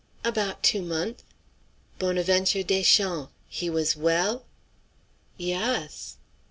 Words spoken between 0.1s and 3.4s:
"About two month'." "Bonaventure Deschamps